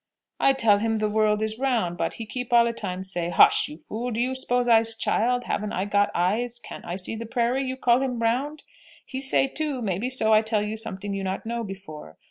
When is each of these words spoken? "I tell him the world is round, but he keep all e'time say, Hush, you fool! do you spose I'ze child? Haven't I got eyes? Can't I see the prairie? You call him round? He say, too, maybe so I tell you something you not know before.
"I 0.39 0.53
tell 0.53 0.79
him 0.79 0.95
the 0.95 1.11
world 1.11 1.43
is 1.43 1.59
round, 1.59 1.95
but 1.95 2.15
he 2.15 2.25
keep 2.25 2.51
all 2.51 2.67
e'time 2.67 3.03
say, 3.03 3.29
Hush, 3.29 3.67
you 3.67 3.77
fool! 3.77 4.09
do 4.09 4.19
you 4.19 4.33
spose 4.33 4.67
I'ze 4.67 4.97
child? 4.97 5.43
Haven't 5.43 5.73
I 5.73 5.85
got 5.85 6.09
eyes? 6.15 6.57
Can't 6.59 6.87
I 6.87 6.95
see 6.95 7.15
the 7.15 7.27
prairie? 7.27 7.65
You 7.65 7.77
call 7.77 8.01
him 8.01 8.17
round? 8.19 8.63
He 9.05 9.19
say, 9.19 9.47
too, 9.47 9.79
maybe 9.79 10.09
so 10.09 10.33
I 10.33 10.41
tell 10.41 10.63
you 10.63 10.75
something 10.75 11.13
you 11.13 11.23
not 11.23 11.45
know 11.45 11.63
before. 11.63 12.17